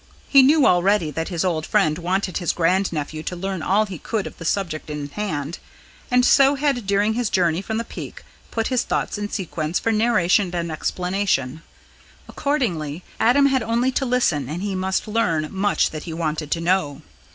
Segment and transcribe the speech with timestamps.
[0.27, 3.99] He knew already that his old friend wanted his grand nephew to learn all he
[3.99, 5.59] could of the subject in hand,
[6.09, 9.91] and so had during his journey from the Peak put his thoughts in sequence for
[9.91, 11.61] narration and explanation.
[12.27, 16.61] Accordingly, Adam had only to listen and he must learn much that he wanted to
[16.61, 17.03] know.